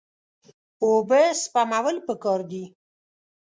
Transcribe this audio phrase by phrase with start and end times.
[0.83, 2.63] اوبه سپمول پکار دي.